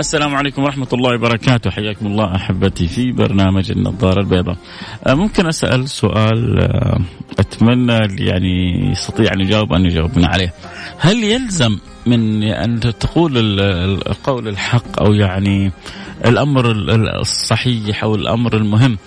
السلام 0.00 0.34
عليكم 0.34 0.62
ورحمة 0.62 0.88
الله 0.92 1.14
وبركاته. 1.14 1.70
حياكم 1.70 2.06
الله 2.06 2.36
أحبتي 2.36 2.88
في 2.88 3.12
برنامج 3.12 3.70
النظارة 3.70 4.20
البيضاء. 4.20 4.56
آه، 5.06 5.14
ممكن 5.14 5.46
أسأل 5.46 5.88
سؤال 5.88 6.60
آه، 6.60 7.00
أتمنى 7.38 8.24
يعني 8.24 8.88
يستطيع 8.92 9.32
أن 9.32 9.40
يجاوب 9.40 9.72
أن 9.72 9.86
يجاوبنا 9.86 10.26
عليه. 10.26 10.54
هل 10.98 11.24
يلزم 11.24 11.78
من 12.06 12.42
أن 12.42 12.80
تقول 12.80 13.60
القول 13.60 14.48
الحق 14.48 15.02
أو 15.02 15.14
يعني 15.14 15.72
الأمر 16.24 16.70
الصحيح 17.20 18.04
أو 18.04 18.14
الأمر 18.14 18.56
المهم؟ 18.56 18.98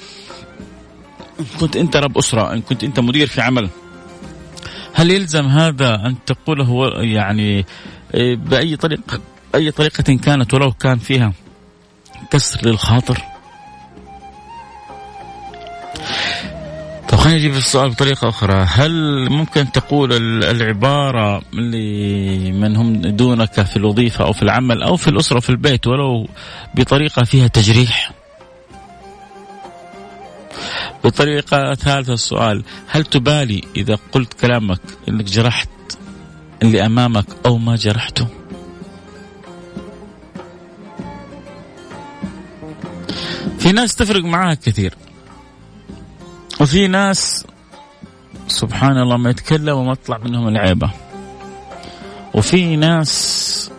إن 1.39 1.45
كنت 1.59 1.75
أنت 1.75 1.97
رب 1.97 2.17
أسرة 2.17 2.53
إن 2.53 2.61
كنت 2.61 2.83
أنت 2.83 2.99
مدير 2.99 3.27
في 3.27 3.41
عمل 3.41 3.69
هل 4.93 5.11
يلزم 5.11 5.45
هذا 5.45 5.95
أن 6.05 6.15
تقوله 6.25 7.01
يعني 7.01 7.65
آه، 8.15 8.35
بأي 8.35 8.75
طريقة؟ 8.75 9.32
أي 9.55 9.71
طريقة 9.71 10.17
كانت 10.17 10.53
ولو 10.53 10.71
كان 10.71 10.97
فيها 10.97 11.33
كسر 12.31 12.65
للخاطر؟ 12.65 13.21
طب 17.09 17.17
خلينا 17.17 17.37
نجيب 17.37 17.53
السؤال 17.53 17.89
بطريقة 17.89 18.29
أخرى. 18.29 18.65
هل 18.69 18.91
ممكن 19.29 19.71
تقول 19.71 20.13
العبارة 20.43 21.41
لمن 21.53 22.75
هم 22.75 23.01
دونك 23.01 23.61
في 23.61 23.77
الوظيفة 23.77 24.25
أو 24.25 24.33
في 24.33 24.41
العمل 24.41 24.83
أو 24.83 24.95
في 24.95 25.07
الأسرة 25.07 25.39
في 25.39 25.49
البيت 25.49 25.87
ولو 25.87 26.27
بطريقة 26.75 27.23
فيها 27.23 27.47
تجريح؟ 27.47 28.11
بطريقة 31.03 31.73
ثالثة 31.73 32.13
السؤال 32.13 32.63
هل 32.87 33.03
تبالي 33.05 33.61
إذا 33.75 33.97
قلت 34.11 34.33
كلامك 34.33 34.81
أنك 35.09 35.25
جرحت 35.25 35.69
اللي 36.63 36.85
أمامك 36.85 37.25
أو 37.45 37.57
ما 37.57 37.75
جرحته؟ 37.75 38.42
في 43.59 43.71
ناس 43.71 43.95
تفرق 43.95 44.23
معاها 44.23 44.53
كثير. 44.53 44.93
وفي 46.61 46.87
ناس 46.87 47.45
سبحان 48.47 48.97
الله 48.97 49.17
ما 49.17 49.29
يتكلم 49.29 49.77
وما 49.77 49.95
تطلع 49.95 50.17
منهم 50.17 50.47
العيبة. 50.47 50.89
وفي 52.33 52.75
ناس 52.75 53.71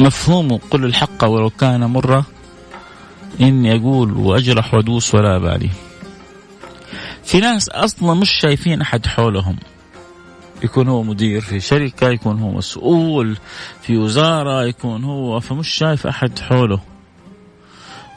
مفهومه 0.00 0.60
قل 0.70 0.84
الحق 0.84 1.24
ولو 1.24 1.50
كان 1.50 1.84
مرة 1.84 2.26
إني 3.40 3.76
أقول 3.76 4.12
وأجرح 4.12 4.74
وأدوس 4.74 5.14
ولا 5.14 5.38
بالي. 5.38 5.70
في 7.24 7.38
ناس 7.38 7.68
أصلا 7.68 8.14
مش 8.14 8.30
شايفين 8.30 8.80
أحد 8.80 9.06
حولهم. 9.06 9.56
يكون 10.62 10.88
هو 10.88 11.02
مدير 11.02 11.40
في 11.40 11.60
شركة 11.60 12.08
يكون 12.08 12.38
هو 12.38 12.50
مسؤول 12.50 13.36
في 13.82 13.96
وزارة 13.96 14.64
يكون 14.64 15.04
هو 15.04 15.40
فمش 15.40 15.68
شايف 15.68 16.06
أحد 16.06 16.38
حوله. 16.38 16.80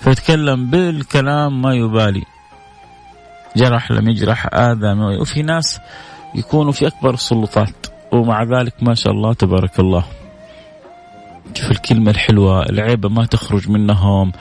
فيتكلم 0.03 0.69
بالكلام 0.69 1.61
ما 1.61 1.73
يبالي. 1.73 2.23
جرح 3.57 3.91
لم 3.91 4.09
يجرح 4.09 4.47
آذى 4.53 4.93
وفي 5.21 5.41
ناس 5.41 5.79
يكونوا 6.35 6.71
في 6.71 6.87
أكبر 6.87 7.13
السلطات. 7.13 7.87
ومع 8.11 8.43
ذلك 8.43 8.83
ما 8.83 8.95
شاء 8.95 9.13
الله 9.13 9.33
تبارك 9.33 9.79
الله. 9.79 10.03
شوف 11.53 11.71
الكلمة 11.71 12.11
الحلوة 12.11 12.63
العيبة 12.63 13.09
ما 13.09 13.25
تخرج 13.25 13.69
منهم. 13.69 14.31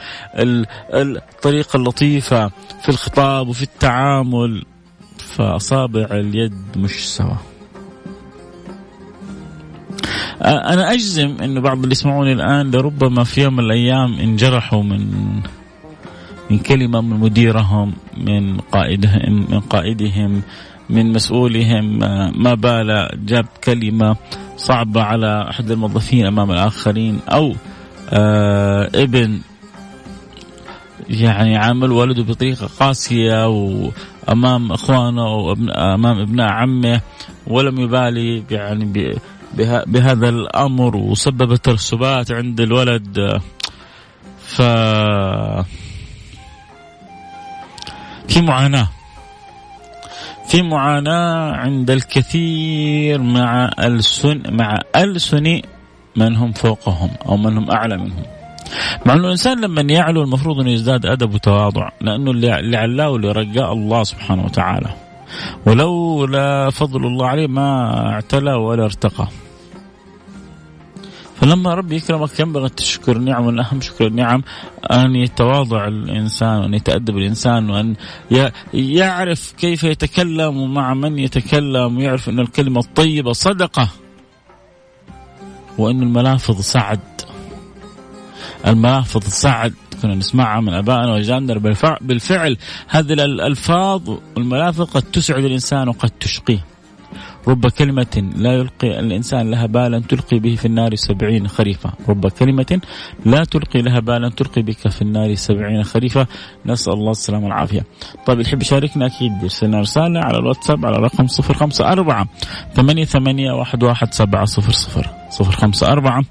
الطريقة 0.94 1.76
اللطيفة 1.76 2.48
في 2.82 2.88
الخطاب 2.88 3.48
وفي 3.48 3.62
التعامل. 3.62 4.64
فأصابع 5.18 6.06
اليد 6.10 6.76
مش 6.76 7.08
سوا. 7.08 7.51
أنا 10.44 10.92
أجزم 10.92 11.36
أنه 11.42 11.60
بعض 11.60 11.78
اللي 11.78 11.92
يسمعوني 11.92 12.32
الآن 12.32 12.70
لربما 12.70 13.25
في 13.25 13.42
يوم 13.42 13.56
من 13.56 13.64
الأيام 13.64 14.14
انجرحوا 14.14 14.82
من 14.82 15.06
من 16.50 16.58
كلمة 16.58 17.00
من 17.00 17.20
مديرهم 17.20 17.92
من 18.16 18.56
قائدهم 18.58 19.47
من 19.50 19.60
قائدهم 19.60 20.42
من 20.91 21.12
مسؤولهم 21.12 21.98
ما 22.42 22.54
بال 22.54 23.08
جاب 23.26 23.47
كلمة 23.64 24.16
صعبة 24.56 25.03
على 25.03 25.47
أحد 25.50 25.70
الموظفين 25.70 26.26
أمام 26.26 26.50
الآخرين 26.50 27.19
أو 27.28 27.53
آه 28.10 28.91
ابن 28.94 29.41
يعني 31.09 31.56
عامل 31.56 31.92
والده 31.92 32.22
بطريقة 32.22 32.69
قاسية 32.80 33.48
وأمام 33.48 34.72
إخوانه 34.72 35.26
وأمام 35.34 36.19
أبناء 36.19 36.48
عمه 36.48 37.00
ولم 37.47 37.80
يبالي 37.80 38.44
يعني 38.50 38.84
بهذا 39.86 40.28
الأمر 40.28 40.96
وسبب 40.96 41.56
ترسبات 41.56 42.32
عند 42.32 42.60
الولد. 42.60 43.40
ف 44.46 44.62
في 48.28 48.41
معاناة. 48.41 48.88
في 50.48 50.62
معاناة 50.62 51.52
عند 51.52 51.91
الكثير 51.91 53.22
مع 53.22 53.70
السن 53.78 54.42
مع 54.48 54.78
ألسن 54.96 55.60
من 56.16 56.36
هم 56.36 56.52
فوقهم 56.52 57.10
أو 57.28 57.36
من 57.36 57.56
هم 57.56 57.70
أعلى 57.70 57.96
منهم. 57.96 58.22
مع 59.06 59.14
انه 59.14 59.24
الإنسان 59.24 59.60
لما 59.60 59.82
يعلو 59.82 60.22
المفروض 60.22 60.60
انه 60.60 60.70
يزداد 60.70 61.06
أدب 61.06 61.34
وتواضع 61.34 61.88
لأنه 62.00 62.30
اللي 62.30 62.76
علاه 62.76 63.10
واللي 63.10 63.32
رقاه 63.32 63.72
الله 63.72 64.02
سبحانه 64.04 64.44
وتعالى. 64.44 64.91
ولولا 65.66 66.70
فضل 66.70 67.06
الله 67.06 67.26
عليه 67.26 67.46
ما 67.46 68.00
اعتلى 68.12 68.54
ولا 68.54 68.84
ارتقى. 68.84 69.28
فلما 71.42 71.75
ربي 71.75 71.97
يكرمك 71.97 72.41
ينبغي 72.41 72.69
تشكر 72.69 73.16
النعم 73.16 73.47
ومن 73.47 73.60
أهم 73.60 73.80
شكر 73.80 74.06
النعم 74.06 74.42
أن 74.91 75.16
يتواضع 75.16 75.88
الإنسان 75.88 76.58
وأن 76.58 76.75
يتأدب 76.75 77.19
الإنسان 77.19 77.70
وأن 77.70 77.94
يعرف 78.75 79.53
كيف 79.58 79.84
يتكلم 79.84 80.75
مع 80.75 80.94
من 80.94 81.19
يتكلم 81.19 81.97
ويعرف 81.98 82.28
أن 82.28 82.41
الكلمة 82.41 82.80
الطيبة 82.80 83.32
صدقة 83.32 83.88
وأن 85.78 86.03
الملافظ 86.03 86.60
سعد. 86.60 87.00
الملافظ 88.66 89.22
سعد. 89.28 89.74
كنا 90.03 90.14
نسمعها 90.14 90.60
من 90.60 90.74
أبائنا 90.74 91.12
واجدادنا 91.12 91.74
بالفعل. 92.00 92.56
هذه 92.88 93.12
الألفاظ 93.12 94.19
والملافظ 94.36 94.82
قد 94.82 95.03
تسعد 95.03 95.44
الإنسان 95.44 95.88
وقد 95.88 96.10
تشقيه. 96.20 96.72
رب 97.48 97.66
كلمة 97.66 98.30
لا 98.36 98.53
يلقي 98.53 99.00
الإنسان 99.00 99.50
لها 99.50 99.66
بالا 99.66 99.98
تلقي 99.98 100.38
به 100.38 100.54
في 100.54 100.66
النار 100.66 100.94
سبعين 100.94 101.48
خريفة. 101.48 101.92
رب 102.08 102.28
كلمة 102.28 102.80
لا 103.26 103.44
تلقي 103.44 103.82
لها 103.82 104.00
بالا 104.00 104.28
تلقي 104.28 104.62
بك 104.62 104.88
في 104.88 105.03
النار 105.03 105.34
سبعين 105.34 105.82
خريفة. 105.84 106.26
نسأل 106.66 106.92
الله 106.92 107.10
السلامة 107.10 107.44
والعافية. 107.44 107.84
طيب 108.26 108.38
اللي 108.38 108.48
يحب 108.48 108.62
يشاركنا 108.62 109.06
أكيد 109.06 109.33
يرسلنا 109.42 109.80
رسالة 109.80 110.21
على 110.21 110.39
الواتساب 110.39 110.86
على 110.86 110.97
رقم 110.97 111.27
صفر 111.27 111.54
خمسة 111.54 111.92
أربعة 111.92 112.27
ثمانية 112.74 113.04
ثمانية 113.04 113.53
واحد 113.53 113.83
واحد 113.83 114.15
سبعة 114.15 114.44
صفر 114.44 114.72
صفر. 114.72 115.10
صفر 115.30 115.53
خمسة 115.53 115.92
أربعة 115.92 116.22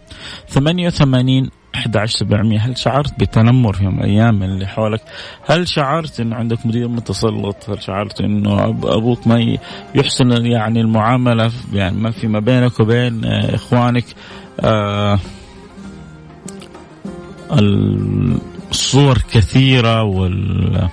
ثمانية 0.47 0.87
وثمانين 0.87 1.49
11700 1.75 2.59
هل 2.59 2.77
شعرت 2.77 3.19
بتنمر 3.19 3.73
في 3.73 3.83
يوم 3.83 3.93
من 3.93 3.99
الأيام 3.99 4.43
اللي 4.43 4.67
حولك؟ 4.67 5.01
هل 5.45 5.67
شعرت 5.67 6.19
انه 6.19 6.35
عندك 6.35 6.65
مدير 6.65 6.87
متسلط؟ 6.87 7.69
هل 7.69 7.83
شعرت 7.83 8.21
إنه 8.21 8.63
أبوك 8.83 9.27
ما 9.27 9.57
يحسن 9.95 10.45
يعني 10.45 10.81
المعاملة 10.81 11.51
يعني 11.73 11.97
ما 11.97 12.11
في 12.11 12.27
ما 12.27 12.39
بينك 12.39 12.79
وبين 12.79 13.25
آه، 13.25 13.55
إخوانك 13.55 14.05
آه 14.59 15.19
الصور 17.51 19.17
كثيرة 19.33 20.03
وال 20.03 20.89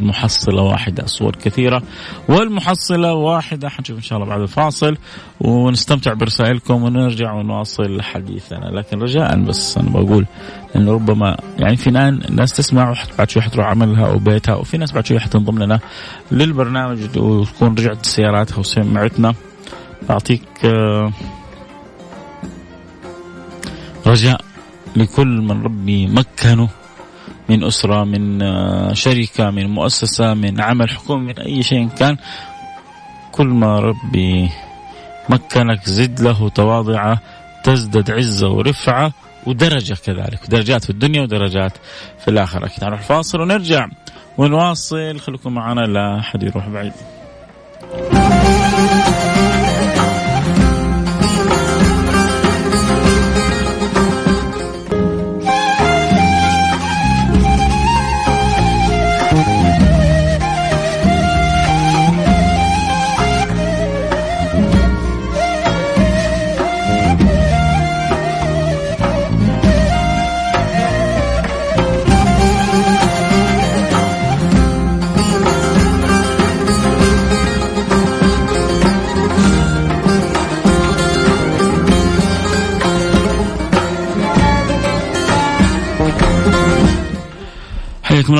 المحصلة 0.00 0.62
واحدة. 0.62 1.06
صور 1.06 1.36
كثيرة. 1.36 1.82
والمحصلة 2.28 3.14
واحدة. 3.14 3.68
حنشوف 3.68 3.96
إن 3.96 4.02
شاء 4.02 4.18
الله 4.18 4.30
بعد 4.30 4.40
الفاصل. 4.40 4.96
ونستمتع 5.40 6.12
برسائلكم 6.12 6.82
ونرجع 6.82 7.32
ونواصل 7.32 8.02
حديثنا. 8.02 8.64
لكن 8.64 8.98
رجاء 8.98 9.40
بس 9.40 9.78
أنا 9.78 9.90
بقول 9.90 10.26
أنه 10.76 10.92
ربما 10.92 11.36
يعني 11.58 11.76
في 11.76 11.90
ناس 12.30 12.52
تسمع 12.52 12.94
بعد 13.18 13.30
شوي 13.30 13.42
حتروح 13.42 13.66
عملها 13.66 14.06
أو 14.06 14.18
بيتها 14.18 14.54
وفي 14.54 14.78
ناس 14.78 14.92
بعد 14.92 15.06
شوي 15.06 15.20
حتنضم 15.20 15.58
لنا 15.58 15.80
للبرنامج 16.32 17.18
وتكون 17.18 17.74
رجعت 17.74 18.06
سياراتها 18.06 18.58
وسمعتنا. 18.58 19.34
أعطيك 20.10 20.42
آه، 20.64 21.12
رجاء 24.06 24.40
لكل 24.96 25.28
من 25.28 25.62
ربي 25.62 26.06
مكنه. 26.06 26.68
من 27.50 27.64
أسرة 27.64 28.04
من 28.04 28.42
آه، 28.42 28.92
شركة 28.92 29.50
من 29.50 29.66
مؤسسة 29.66 30.34
من 30.34 30.60
عمل 30.60 30.90
حكومي 30.90 31.26
من 31.26 31.38
أي 31.38 31.62
شيء 31.62 31.88
كان 31.88 32.16
كل 33.32 33.46
ما 33.46 33.80
ربي 33.80 34.50
مكنك 35.28 35.88
زد 35.88 36.20
له 36.20 36.48
تواضعه 36.48 37.20
تزدد 37.64 38.10
عزة 38.10 38.48
ورفعة 38.48 39.12
ودرجة 39.46 39.94
كذلك 39.94 40.40
درجات 40.48 40.84
في 40.84 40.90
الدنيا 40.90 41.22
ودرجات 41.22 41.72
في 42.18 42.28
الآخرة. 42.28 42.66
أكيد 42.66 42.84
نروح 42.84 42.98
الفاصل 42.98 43.40
ونرجع 43.40 43.86
ونواصل. 44.38 45.18
خليكم 45.18 45.54
معنا 45.54 45.80
لا 45.80 46.18
أحد 46.18 46.42
يروح 46.42 46.68
بعيد. 46.68 46.92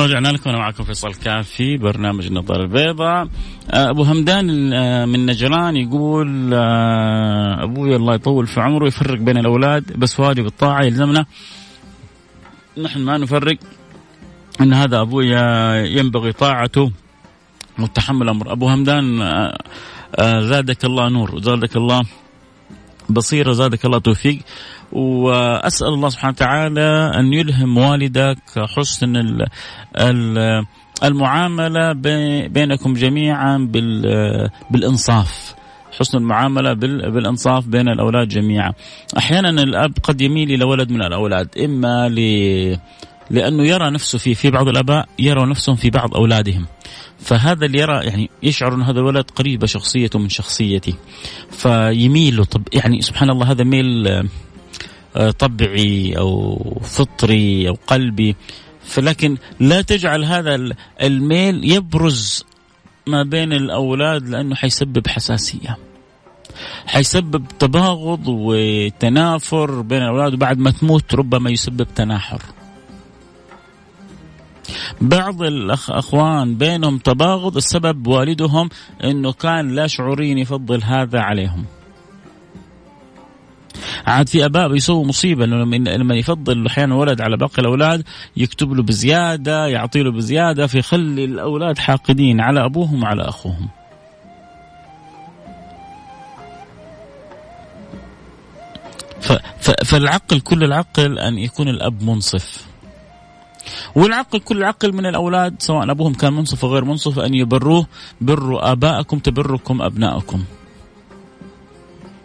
رجعنا 0.05 0.27
لكم 0.27 0.49
أنا 0.49 0.59
معكم 0.59 0.83
فيصل 0.83 1.13
كافي 1.13 1.77
برنامج 1.77 2.25
النظارة 2.25 2.61
البيضاء. 2.61 3.27
آه، 3.71 3.89
أبو 3.89 4.03
همدان 4.03 4.73
آه، 4.73 5.05
من 5.05 5.25
نجران 5.25 5.75
يقول 5.75 6.53
آه، 6.53 7.63
أبوي 7.63 7.95
الله 7.95 8.15
يطول 8.15 8.47
في 8.47 8.61
عمره 8.61 8.87
يفرق 8.87 9.19
بين 9.19 9.37
الأولاد 9.37 9.97
بس 9.97 10.19
واجب 10.19 10.45
الطاعة 10.45 10.83
يلزمنا. 10.83 11.25
نحن 12.77 12.99
ما 12.99 13.17
نفرق 13.17 13.57
إن 14.61 14.73
هذا 14.73 15.01
أبوي 15.01 15.27
ينبغي 15.99 16.31
طاعته. 16.31 16.91
وتحمل 17.79 18.29
أمر. 18.29 18.51
أبو 18.51 18.69
همدان 18.69 19.19
زادك 20.19 20.85
الله 20.85 21.09
نور 21.09 21.35
وزادك 21.35 21.75
الله 21.75 22.01
بصيرة 23.09 23.51
زادك 23.51 23.85
الله 23.85 23.99
توفيق. 23.99 24.39
وأسأل 24.91 25.87
الله 25.87 26.09
سبحانه 26.09 26.33
وتعالى 26.33 27.11
أن 27.15 27.33
يلهم 27.33 27.77
والدك 27.77 28.37
حسن 28.57 29.37
المعاملة 31.03 31.93
بينكم 32.47 32.93
جميعا 32.93 33.69
بالإنصاف. 34.71 35.55
حسن 35.99 36.17
المعاملة 36.17 36.73
بالإنصاف 36.73 37.67
بين 37.67 37.89
الأولاد 37.89 38.27
جميعا. 38.27 38.73
أحيانا 39.17 39.49
الأب 39.49 39.93
قد 40.03 40.21
يميل 40.21 40.51
إلى 40.51 40.65
ولد 40.65 40.91
من 40.91 41.01
الأولاد 41.03 41.57
إما 41.57 42.09
ل 42.09 42.19
لأنه 43.29 43.63
يرى 43.63 43.89
نفسه 43.91 44.17
في 44.17 44.33
في 44.33 44.51
بعض 44.51 44.67
الآباء 44.67 45.09
يروا 45.19 45.45
نفسهم 45.45 45.75
في 45.75 45.89
بعض 45.89 46.15
أولادهم. 46.15 46.65
فهذا 47.19 47.65
اللي 47.65 47.79
يرى 47.79 48.05
يعني 48.05 48.29
يشعر 48.43 48.73
أن 48.75 48.81
هذا 48.81 48.99
الولد 48.99 49.31
قريبة 49.35 49.67
شخصيته 49.67 50.19
من 50.19 50.29
شخصيتي. 50.29 50.95
فيميل 51.51 52.45
طب 52.45 52.61
يعني 52.73 53.01
سبحان 53.01 53.29
الله 53.29 53.51
هذا 53.51 53.63
ميل 53.63 54.07
طبعي 55.39 56.17
أو 56.17 56.57
فطري 56.81 57.69
أو 57.69 57.77
قلبي. 57.87 58.35
فلكن 58.83 59.37
لا 59.59 59.81
تجعل 59.81 60.25
هذا 60.25 60.73
الميل 61.01 61.71
يبرز 61.71 62.45
ما 63.07 63.23
بين 63.23 63.53
الأولاد 63.53 64.29
لأنه 64.29 64.55
حيسبب 64.55 65.07
حساسية. 65.07 65.77
حيسبب 66.85 67.45
تباغض 67.59 68.27
وتنافر 68.27 69.81
بين 69.81 70.01
الأولاد 70.01 70.33
وبعد 70.33 70.57
ما 70.59 70.71
تموت 70.71 71.15
ربما 71.15 71.49
يسبب 71.49 71.87
تناحر. 71.95 72.41
بعض 75.01 75.43
الاخوان 75.43 76.55
بينهم 76.55 76.97
تباغض 76.97 77.57
السبب 77.57 78.07
والدهم 78.07 78.69
إنه 79.03 79.33
كان 79.33 79.75
لا 79.75 79.87
شعوريا 79.87 80.39
يفضل 80.39 80.83
هذا 80.83 81.19
عليهم. 81.19 81.65
عاد 84.07 84.29
في 84.29 84.45
أباء 84.45 84.67
بيسووا 84.67 85.05
مصيبة 85.05 85.45
إنه 85.45 85.77
لما 85.95 86.15
يفضل 86.15 86.65
أحيانا 86.67 86.95
ولد 86.95 87.21
على 87.21 87.37
باقي 87.37 87.61
الأولاد 87.61 88.03
يكتب 88.37 88.73
له 88.73 88.83
بزيادة 88.83 89.67
يعطي 89.67 90.03
له 90.03 90.11
بزيادة 90.11 90.67
فيخلي 90.67 91.25
الأولاد 91.25 91.77
حاقدين 91.77 92.41
على 92.41 92.65
أبوهم 92.65 93.03
وعلى 93.03 93.21
أخوهم. 93.21 93.69
فالعقل 99.85 100.39
كل 100.39 100.63
العقل 100.63 101.19
أن 101.19 101.37
يكون 101.37 101.67
الأب 101.67 102.03
منصف. 102.03 102.65
والعقل 103.95 104.39
كل 104.39 104.57
العقل 104.57 104.93
من 104.93 105.05
الأولاد 105.05 105.55
سواء 105.59 105.91
أبوهم 105.91 106.13
كان 106.13 106.33
منصف 106.33 106.65
أو 106.65 106.73
غير 106.73 106.85
منصف 106.85 107.19
أن 107.19 107.33
يبروه 107.33 107.85
بروا 108.21 108.71
آباءكم 108.71 109.19
تبركم 109.19 109.81
أبناءكم. 109.81 110.43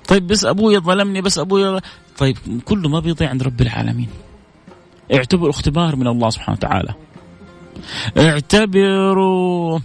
طيب 0.08 0.26
بس 0.26 0.44
أبوي 0.44 0.78
ظلمني 0.78 1.20
بس 1.20 1.38
أبوي 1.38 1.80
طيب 2.18 2.36
كله 2.64 2.88
ما 2.88 3.00
بيضيع 3.00 3.28
عند 3.30 3.42
رب 3.42 3.60
العالمين. 3.60 4.08
اعتبروا 5.14 5.50
اختبار 5.50 5.96
من 5.96 6.06
الله 6.06 6.30
سبحانه 6.30 6.58
وتعالى. 6.58 6.94
اعتبروا 8.18 9.78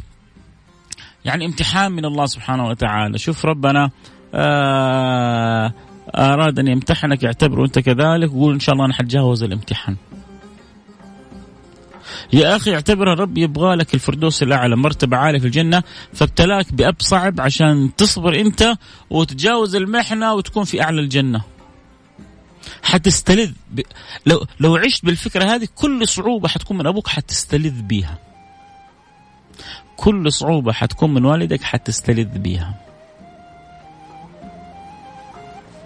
يعني 1.26 1.46
امتحان 1.46 1.92
من 1.92 2.06
الله 2.06 2.26
سبحانه 2.26 2.68
وتعالى، 2.68 3.18
شوف 3.18 3.46
ربنا 3.46 3.90
آه 4.34 5.74
أراد 6.16 6.60
أن 6.60 6.68
يمتحنك 6.68 7.26
اعتبره 7.26 7.66
أنت 7.66 7.80
كذلك 7.80 8.34
وقول 8.34 8.54
إن 8.54 8.60
شاء 8.60 8.74
الله 8.74 8.86
أنا 8.86 8.94
حتجاوز 8.94 9.44
الامتحان. 9.44 9.96
يا 12.34 12.56
أخي 12.56 12.74
اعتبر 12.74 13.14
الرب 13.14 13.38
يبغى 13.38 13.76
لك 13.76 13.94
الفردوس 13.94 14.44
الأعلى 14.44 14.76
مرتبة 14.76 15.18
عالية 15.18 15.40
في 15.40 15.46
الجنة 15.46 15.84
فابتلاك 16.14 16.74
باب 16.74 16.96
صعب 17.00 17.42
عشان 17.42 17.96
تصبر 17.98 18.40
أنت 18.40 18.76
وتتجاوز 19.10 19.76
المحنة 19.76 20.34
وتكون 20.34 20.64
في 20.64 20.82
أعلى 20.82 21.02
الجنة. 21.02 21.42
حتستلذ 22.84 23.52
ب... 23.72 23.82
لو 24.26 24.46
لو 24.60 24.76
عشت 24.76 25.06
بالفكرة 25.06 25.44
هذه 25.44 25.68
كل 25.76 26.08
صعوبة 26.08 26.48
حتكون 26.48 26.78
من 26.78 26.88
أبوك 26.88 27.08
حتستلذ 27.08 27.82
بيها. 27.82 28.18
كل 29.98 30.32
صعوبة 30.32 30.72
حتكون 30.72 31.14
من 31.14 31.26
والدك 31.26 31.62
حتستلذ 31.64 32.38
بيها. 32.38 32.76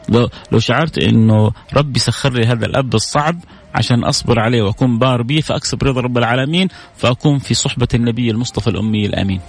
لو 0.10 0.30
لو 0.52 0.60
شعرت 0.60 0.98
إنه 0.98 1.52
ربي 1.74 2.00
سخر 2.00 2.34
لي 2.34 2.46
هذا 2.46 2.66
الأب 2.66 2.96
الصعب 2.96 3.40
عشان 3.76 4.04
أصبر 4.04 4.40
عليه 4.40 4.62
وأكون 4.62 5.00
بار 5.00 5.22
به 5.22 5.42
فأكسب 5.42 5.84
رضا 5.84 6.02
رب 6.02 6.18
العالمين 6.18 6.68
فأكون 6.98 7.40
في 7.40 7.54
صحبة 7.54 7.88
النبي 7.94 8.32
المصطفى 8.32 8.68
الأمي 8.68 9.06
الأمين. 9.06 9.42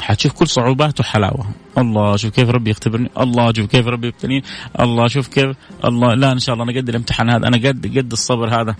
حتشوف 0.00 0.32
كل 0.32 0.48
صعوباته 0.48 1.04
حلاوة، 1.04 1.46
الله 1.78 2.16
شوف 2.16 2.30
كيف 2.34 2.50
ربي 2.50 2.70
يختبرني، 2.70 3.10
الله 3.20 3.52
شوف 3.52 3.66
كيف 3.66 3.86
ربي 3.86 4.06
يبتليني، 4.08 4.44
الله 4.80 5.08
شوف 5.08 5.28
كيف 5.28 5.56
الله. 5.84 6.14
لا 6.14 6.32
إن 6.32 6.38
شاء 6.38 6.54
الله 6.54 6.64
أنا 6.64 6.80
قد 6.80 6.88
الامتحان 6.88 7.30
هذا، 7.30 7.48
أنا 7.48 7.56
قد 7.56 7.86
قد 7.98 8.12
الصبر 8.12 8.60
هذا. 8.60 8.74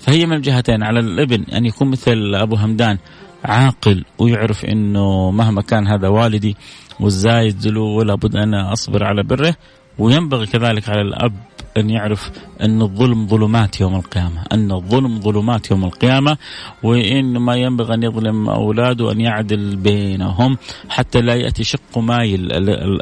فهي 0.00 0.26
من 0.26 0.36
الجهتين 0.36 0.82
على 0.82 1.00
الابن 1.00 1.42
أن 1.42 1.66
يكون 1.66 1.90
مثل 1.90 2.34
أبو 2.34 2.56
همدان 2.56 2.98
عاقل 3.44 4.04
ويعرف 4.18 4.64
إنه 4.64 5.30
مهما 5.30 5.62
كان 5.62 5.86
هذا 5.86 6.08
والدي 6.08 6.56
والزايد 7.00 7.66
له 7.66 7.80
ولا 7.80 8.14
بد 8.14 8.36
أن 8.36 8.54
أصبر 8.54 9.04
على 9.04 9.22
بره. 9.22 9.54
وينبغي 9.98 10.46
كذلك 10.46 10.88
على 10.88 11.00
الأب 11.00 11.32
أن 11.76 11.90
يعرف 11.90 12.30
أن 12.60 12.82
الظلم 12.82 13.26
ظلمات 13.26 13.80
يوم 13.80 13.94
القيامة 13.94 14.42
أن 14.52 14.72
الظلم 14.72 15.20
ظلمات 15.20 15.70
يوم 15.70 15.84
القيامة 15.84 16.36
وإن 16.82 17.36
ما 17.38 17.54
ينبغي 17.54 17.94
أن 17.94 18.02
يظلم 18.02 18.48
أولاده 18.48 19.12
أن 19.12 19.20
يعدل 19.20 19.76
بينهم 19.76 20.58
حتى 20.88 21.20
لا 21.20 21.34
يأتي 21.34 21.64
شق 21.64 21.98
مايل. 21.98 22.52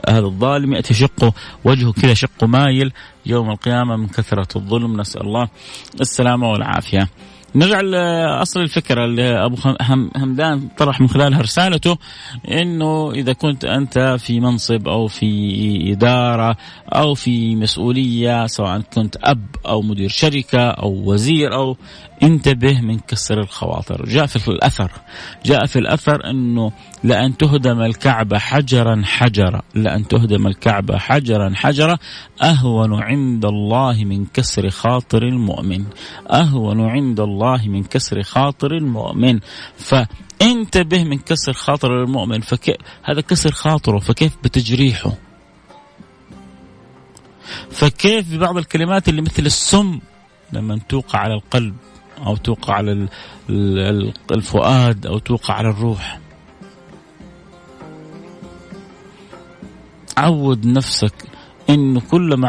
هذا 0.09 0.27
الظالم 0.27 0.73
يأتي 0.73 0.95
شقه 0.95 1.33
وجهه 1.65 1.93
كذا 1.93 2.15
شق 2.15 2.45
مايل 2.45 2.93
يوم 3.27 3.51
القيامة 3.51 3.97
من 3.97 4.09
كثرة 4.09 4.49
الظلم. 4.57 5.01
نسأل 5.01 5.21
الله 5.21 5.49
السلامة 6.01 6.51
والعافية. 6.51 7.09
نرجع 7.57 7.81
لأصل 7.81 8.61
الفكرة 8.61 9.05
اللي 9.05 9.45
أبو 9.45 9.57
همدان 10.17 10.69
طرح 10.79 11.01
من 11.01 11.09
خلالها 11.09 11.41
رسالته 11.41 11.97
إنه 12.51 13.13
إذا 13.13 13.33
كنت 13.33 13.65
أنت 13.65 14.17
في 14.19 14.41
منصب 14.41 14.89
أو 14.89 15.07
في 15.07 15.93
إدارة 15.93 16.57
أو 16.89 17.15
في 17.15 17.57
مسؤولية 17.57 18.47
سواء 18.47 18.81
كنت 18.81 19.17
أب 19.25 19.47
أو 19.67 19.83
مدير 19.83 20.09
شركة 20.09 20.71
أو 20.71 21.13
وزير 21.13 21.55
أو 21.55 21.77
انتبه 22.23 22.81
من 22.81 22.99
كسر 22.99 23.41
الخواطر. 23.41 24.05
جاء 24.05 24.27
في 24.27 24.49
الأثر. 24.49 24.91
جاء 25.45 25.67
في 25.67 25.79
الأثر 25.79 26.31
إنه 26.31 26.73
لأن 27.05 27.37
تهدم 27.37 27.81
الكعبه 27.81 28.39
حجرا 28.39 29.03
حجرا. 29.05 29.63
لأن 29.75 30.09
تهدم 30.09 30.47
الكعبه 30.47 30.99
حجرا 30.99 31.53
حجرا. 31.55 31.99
أهون 32.43 33.03
عند 33.03 33.45
الله 33.45 34.05
من 34.05 34.27
كسر 34.27 34.71
خاطر 34.71 35.23
المؤمن. 35.23 35.85
أهون 36.31 36.81
عند 36.81 37.21
الله 37.21 37.69
من 37.69 37.85
كسر 37.85 38.23
خاطر 38.23 38.73
المؤمن. 38.73 39.41
فانتبه 39.77 41.05
من 41.05 41.19
كسر 41.19 41.53
خاطر 41.53 42.03
المؤمن. 42.03 42.41
فك... 42.41 42.79
هذا 43.03 43.21
كسر 43.21 43.53
خاطره. 43.53 43.99
فكيف 43.99 44.37
بتجريحه؟ 44.45 45.13
فكيف 47.71 48.35
ببعض 48.35 48.57
الكلمات 48.57 49.09
اللي 49.09 49.23
مثل 49.23 49.47
السم 49.47 49.99
لما 50.53 50.81
توقع 50.89 51.19
على 51.19 51.35
القلب 51.35 51.75
أو 52.27 52.37
توقع 52.37 52.75
على 52.75 53.09
الفؤاد 54.31 55.07
أو 55.07 55.19
توقع 55.19 55.55
على 55.55 55.69
الروح؟ 55.69 56.24
عود 60.17 60.67
نفسك 60.67 61.15
انه 61.71 62.01
كلما 62.11 62.49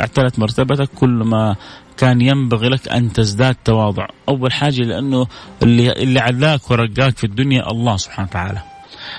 اعتلت 0.00 0.38
مرتبتك 0.38 0.88
كلما 0.88 1.56
كان 1.96 2.20
ينبغي 2.20 2.68
لك 2.68 2.88
أن 2.88 3.12
تزداد 3.12 3.54
تواضع، 3.64 4.06
أول 4.28 4.52
حاجة 4.52 4.82
لأنه 4.82 5.26
اللي 5.62 5.92
اللي 5.92 6.20
علاك 6.20 6.70
ورقاك 6.70 7.16
في 7.16 7.24
الدنيا 7.24 7.70
الله 7.70 7.96
سبحانه 7.96 8.28
وتعالى. 8.28 8.62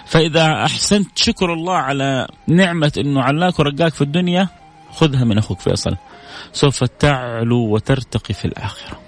فإذا 0.05 0.65
أحسنت 0.65 1.17
شكر 1.17 1.53
الله 1.53 1.75
على 1.75 2.27
نعمة 2.47 2.91
إنه 2.97 3.21
علاك 3.21 3.59
ورقاك 3.59 3.93
في 3.93 4.01
الدنيا 4.01 4.47
خذها 4.91 5.23
من 5.23 5.37
أخوك 5.37 5.59
فيصل. 5.59 5.95
سوف 6.53 6.83
تعلو 6.83 7.73
وترتقي 7.73 8.33
في 8.33 8.45
الآخرة. 8.45 8.99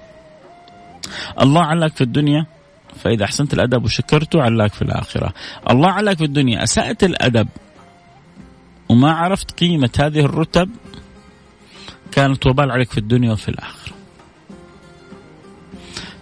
الله 1.42 1.62
علاك 1.62 1.96
في 1.96 2.02
الدنيا 2.02 2.46
فإذا 2.96 3.26
أحسنت 3.26 3.54
الأدب 3.54 3.86
وشكرته 3.86 4.42
علاك 4.42 4.74
في 4.74 4.82
الآخرة 4.82 5.34
الله 5.70 5.92
علاك 5.92 6.18
في 6.18 6.24
الدنيا 6.24 6.64
أسأت 6.64 7.04
الأدب 7.04 7.48
وما 8.90 9.12
عرفت 9.12 9.52
قيمة 9.52 9.90
هذه 10.00 10.20
الرتب 10.20 10.70
كانت 12.12 12.48
وبال 12.48 12.72
عليك 12.72 12.92
في 12.92 12.98
الدنيا 12.98 13.32
وفي 13.32 13.50
الآخرة. 13.50 13.94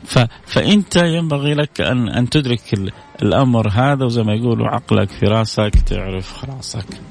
ف... 0.05 0.19
فأنت 0.45 0.95
ينبغي 0.95 1.53
لك 1.53 1.81
أن, 1.81 2.09
أن 2.09 2.29
تدرك 2.29 2.93
الأمر 3.21 3.69
هذا 3.69 4.05
وزي 4.05 4.23
ما 4.23 4.33
يقولوا 4.33 4.67
عقلك 4.67 5.09
في 5.09 5.25
راسك 5.25 5.71
تعرف 5.85 6.33
خلاصك. 6.33 7.01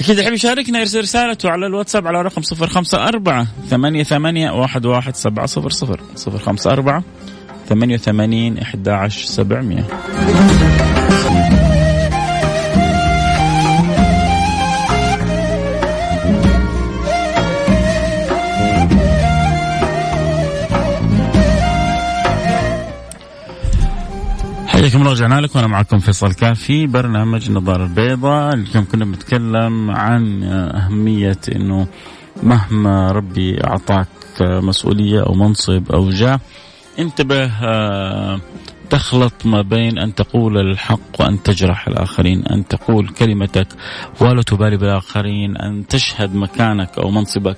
أكيد 0.00 0.18
يحب 0.18 0.32
يشاركنا 0.32 0.78
يرسل 0.78 1.00
رسالته 1.00 1.50
على 1.50 1.66
الواتساب 1.66 2.06
على 2.06 2.22
رقم 2.22 2.42
صفر 2.42 2.66
خمسة 2.66 3.08
أربعة 3.08 3.46
ثمانية 3.68 4.02
ثمانية 4.02 4.50
واحد 4.50 4.86
واحد 4.86 5.16
سبعة 5.16 5.46
صفر 5.46 5.70
صفر 5.70 6.00
صفر 6.14 6.38
خمسة 6.38 6.72
أربعة 6.72 7.02
ثمانية 7.68 7.94
وثمانين 7.94 8.58
إحدى 8.58 8.90
عشر 8.90 9.26
سبعمية. 9.26 9.86
حياكم 24.76 24.98
الله 24.98 25.12
رجعنا 25.12 25.40
لكم. 25.40 25.58
وأنا 25.58 25.68
معكم 25.68 25.98
فيصل 25.98 26.34
كافي 26.34 26.86
برنامج 26.86 27.46
النظاره 27.48 27.84
البيضاء 27.84 28.54
اليوم 28.54 28.84
كنا 28.84 29.04
بنتكلم 29.04 29.90
عن 29.90 30.42
أهمية 30.44 31.38
إنه 31.56 31.86
مهما 32.42 33.12
ربي 33.12 33.64
أعطاك 33.64 34.08
مسؤولية 34.40 35.22
أو 35.26 35.34
منصب 35.34 35.92
أو 35.92 36.10
جاه 36.10 36.40
انتبه 36.98 37.44
آه، 37.44 38.40
تخلط 38.90 39.32
ما 39.44 39.62
بين 39.62 39.98
أن 39.98 40.14
تقول 40.14 40.58
الحق 40.58 41.20
وأن 41.20 41.42
تجرح 41.42 41.88
الآخرين، 41.88 42.46
أن 42.46 42.68
تقول 42.68 43.08
كلمتك 43.08 43.68
ولا 44.20 44.42
تبالي 44.42 44.76
بالآخرين، 44.76 45.56
أن 45.56 45.86
تشهد 45.86 46.34
مكانك 46.34 46.98
أو 46.98 47.10
منصبك 47.10 47.56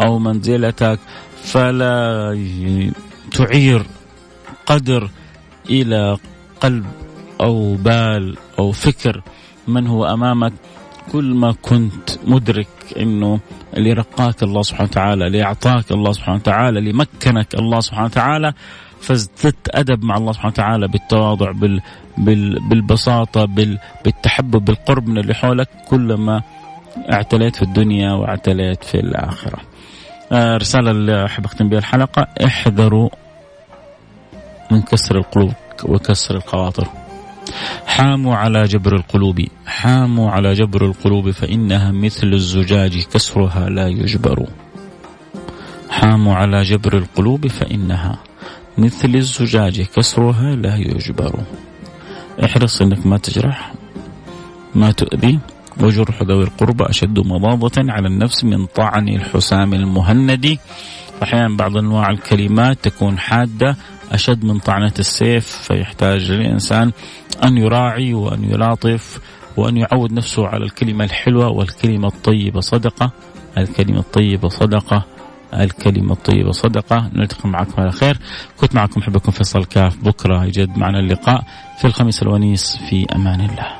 أو 0.00 0.18
منزلتك 0.18 0.98
فلا 1.42 2.38
تعير 3.32 3.86
قدر 4.66 5.10
إلى 5.70 6.16
قلب 6.60 6.86
أو 7.40 7.74
بال 7.74 8.36
أو 8.58 8.72
فكر 8.72 9.22
من 9.68 9.86
هو 9.86 10.04
أمامك 10.06 10.52
كل 11.12 11.34
ما 11.34 11.52
كنت 11.62 12.10
مدرك 12.26 12.68
إنه 13.00 13.40
اللي 13.76 13.92
رقاك 13.92 14.42
الله 14.42 14.62
سبحانه 14.62 14.88
وتعالى 14.90 15.26
اللي 15.26 15.42
اعطاك 15.42 15.92
الله 15.92 16.12
سبحانه 16.12 16.36
وتعالى 16.36 16.78
اللي 16.78 16.92
مكنك 16.92 17.54
الله 17.54 17.80
سبحانه 17.80 18.04
وتعالى 18.04 18.52
فازددت 19.00 19.68
أدب 19.70 20.04
مع 20.04 20.16
الله 20.16 20.32
سبحانه 20.32 20.52
وتعالى 20.52 20.88
بالتواضع 20.88 21.50
بال 21.50 21.80
بال 22.18 22.68
بالبساطة 22.68 23.44
بال 23.44 23.78
بالتحبب 24.04 24.64
بالقرب 24.64 25.08
من 25.08 25.18
اللي 25.18 25.34
حولك 25.34 25.68
كلما 25.88 26.42
اعتليت 27.12 27.56
في 27.56 27.62
الدنيا 27.62 28.12
واعتليت 28.12 28.84
في 28.84 28.94
الآخرة. 28.94 29.58
آه 30.32 30.56
رسالة 30.56 30.90
اللي 30.90 31.24
أحب 31.24 31.44
أختم 31.44 31.68
بها 31.68 31.78
الحلقة 31.78 32.26
احذروا 32.44 33.08
من 34.70 34.82
كسر 34.82 35.16
القلوب 35.16 35.52
وكسر 35.84 36.36
الخواطر. 36.36 36.88
حاموا 37.86 38.36
على 38.36 38.64
جبر 38.64 38.96
القلوب. 38.96 39.44
حاموا 39.66 40.30
على 40.30 40.52
جبر 40.52 40.84
القلوب 40.84 41.30
فإنها 41.30 41.92
مثل 41.92 42.26
الزجاج 42.26 43.04
كسرها 43.12 43.68
لا 43.68 43.88
يجبر. 43.88 44.46
حاموا 45.90 46.34
على 46.34 46.62
جبر 46.62 46.96
القلوب 46.96 47.46
فإنها 47.46 48.18
مثل 48.78 49.14
الزجاج 49.14 49.82
كسرها 49.82 50.56
لا 50.56 50.76
يجبر. 50.76 51.40
احرص 52.44 52.82
إنك 52.82 53.06
ما 53.06 53.18
تجرح 53.18 53.72
ما 54.74 54.90
تؤذي 54.90 55.38
وجرح 55.80 56.22
ذوي 56.22 56.44
القربى 56.44 56.84
أشد 56.84 57.18
مضاضة 57.18 57.92
على 57.92 58.08
النفس 58.08 58.44
من 58.44 58.66
طعن 58.66 59.08
الحسام 59.08 59.74
المهند. 59.74 60.58
أحيانا 61.22 61.56
بعض 61.56 61.76
أنواع 61.76 62.10
الكلمات 62.10 62.78
تكون 62.82 63.18
حادة 63.18 63.76
أشد 64.12 64.44
من 64.44 64.58
طعنة 64.58 64.92
السيف 64.98 65.46
فيحتاج 65.46 66.30
الإنسان 66.30 66.92
أن 67.44 67.56
يراعي 67.56 68.14
وأن 68.14 68.44
يلاطف 68.44 69.20
وأن 69.56 69.76
يعود 69.76 70.12
نفسه 70.12 70.46
على 70.46 70.64
الكلمة 70.64 71.04
الحلوة 71.04 71.48
والكلمة 71.48 72.08
الطيبة 72.08 72.60
صدقة. 72.60 73.10
الكلمة 73.58 73.98
الطيبة 73.98 74.48
صدقة. 74.48 75.04
الكلمة 75.54 76.12
الطيبة 76.12 76.52
صدقة. 76.52 77.10
نلتقي 77.14 77.48
معكم 77.48 77.82
على 77.82 77.92
خير. 77.92 78.18
كنت 78.60 78.74
معكم 78.74 79.02
حبكم 79.02 79.32
فيصل 79.32 79.64
كاف. 79.64 79.96
بكرة 79.96 80.44
يجد 80.44 80.78
معنا 80.78 80.98
اللقاء 80.98 81.44
في 81.78 81.84
الخميس 81.84 82.22
الونيس. 82.22 82.76
في 82.90 83.06
أمان 83.14 83.40
الله. 83.40 83.78